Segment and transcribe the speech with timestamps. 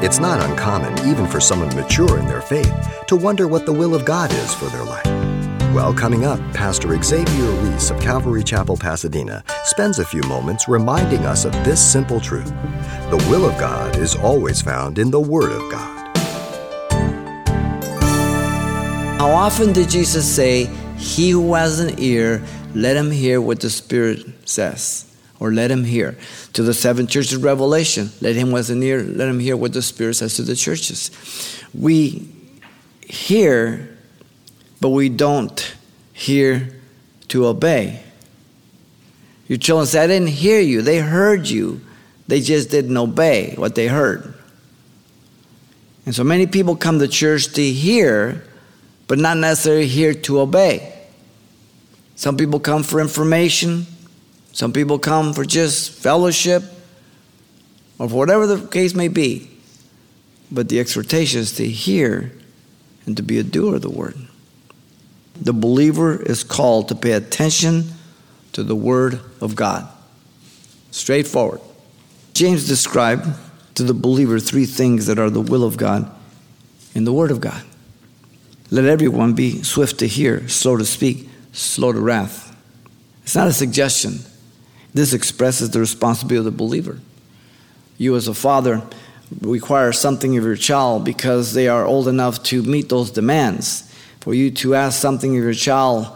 [0.00, 2.72] It's not uncommon, even for someone mature in their faith,
[3.08, 5.04] to wonder what the will of God is for their life.
[5.74, 11.26] Well, coming up, Pastor Xavier Reese of Calvary Chapel, Pasadena, spends a few moments reminding
[11.26, 12.46] us of this simple truth
[13.10, 16.16] the will of God is always found in the Word of God.
[19.18, 22.40] How often did Jesus say, He who has an ear,
[22.72, 25.07] let him hear what the Spirit says?
[25.40, 26.16] Or let him hear.
[26.54, 29.72] To the seven churches Revelation, let him who has an ear, let him hear what
[29.72, 31.10] the Spirit says to the churches.
[31.72, 32.28] We
[33.02, 33.96] hear,
[34.80, 35.76] but we don't
[36.12, 36.68] hear
[37.28, 38.02] to obey.
[39.46, 40.82] Your children say, I didn't hear you.
[40.82, 41.80] They heard you.
[42.26, 44.34] They just didn't obey what they heard.
[46.04, 48.44] And so many people come to church to hear,
[49.06, 50.94] but not necessarily here to obey.
[52.16, 53.86] Some people come for information,
[54.52, 56.62] some people come for just fellowship,
[57.98, 59.50] or for whatever the case may be.
[60.50, 62.32] But the exhortation is to hear
[63.06, 64.16] and to be a doer of the word.
[65.40, 67.84] The believer is called to pay attention
[68.52, 69.88] to the word of God.
[70.90, 71.60] Straightforward.
[72.34, 73.26] James described
[73.74, 76.10] to the believer three things that are the will of God
[76.94, 77.62] in the word of God.
[78.70, 82.56] Let everyone be swift to hear, slow to speak, slow to wrath.
[83.22, 84.20] It's not a suggestion.
[84.98, 86.98] This expresses the responsibility of the believer.
[87.98, 88.82] You, as a father,
[89.40, 93.94] require something of your child because they are old enough to meet those demands.
[94.18, 96.08] For you to ask something of your child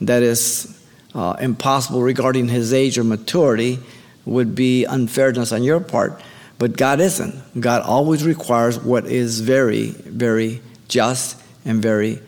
[0.00, 0.74] that is
[1.14, 3.78] uh, impossible regarding his age or maturity
[4.24, 6.22] would be unfairness on your part.
[6.58, 7.60] But God isn't.
[7.60, 12.22] God always requires what is very, very just and very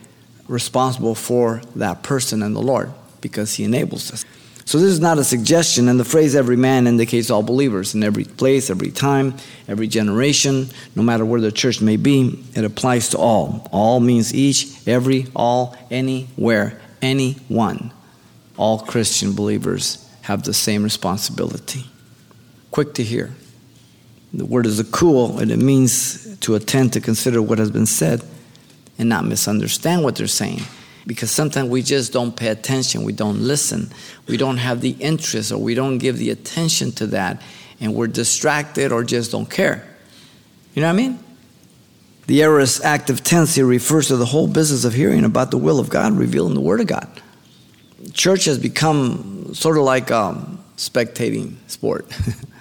[0.46, 4.21] responsible for that person and the Lord because He enables us.
[4.72, 8.02] So this is not a suggestion, and the phrase every man indicates all believers in
[8.02, 9.34] every place, every time,
[9.68, 13.68] every generation, no matter where the church may be, it applies to all.
[13.70, 17.92] All means each, every, all, anywhere, anyone.
[18.56, 21.84] All Christian believers have the same responsibility.
[22.70, 23.30] Quick to hear.
[24.32, 28.24] The word is akouo, and it means to attend to consider what has been said
[28.98, 30.62] and not misunderstand what they're saying.
[31.06, 33.90] Because sometimes we just don't pay attention, we don't listen,
[34.28, 37.42] we don't have the interest, or we don't give the attention to that,
[37.80, 39.84] and we're distracted or just don't care.
[40.74, 41.18] You know what I mean?
[42.26, 45.80] The aorist active tense here refers to the whole business of hearing about the will
[45.80, 47.08] of God revealed in the Word of God.
[48.12, 52.06] Church has become sort of like a um, spectating sport.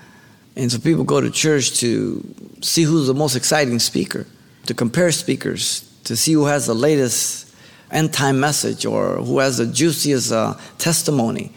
[0.55, 2.23] and so people go to church to
[2.61, 4.25] see who's the most exciting speaker,
[4.65, 7.50] to compare speakers, to see who has the latest
[7.91, 11.51] end time message or who has the juiciest uh, testimony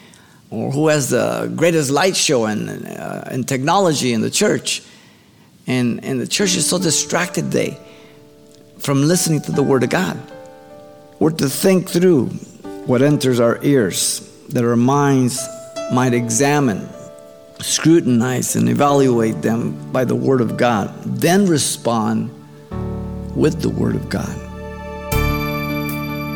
[0.51, 4.83] or who has the greatest light show and, uh, and technology in the church.
[5.67, 7.79] And, and the church is so distracted today
[8.79, 10.21] from listening to the Word of God.
[11.19, 12.27] We're to think through
[12.87, 15.43] what enters our ears, that our minds
[15.91, 16.87] might examine,
[17.61, 22.31] scrutinize, and evaluate them by the Word of God, then respond
[23.35, 24.44] with the Word of God.